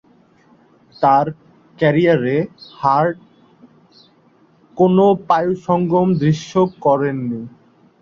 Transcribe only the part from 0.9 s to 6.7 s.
তার ক্যারিয়ারে, হার্ট কোনও পায়ুসঙ্গম দৃশ্য